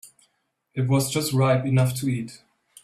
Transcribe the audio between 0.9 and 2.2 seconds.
just ripe enough to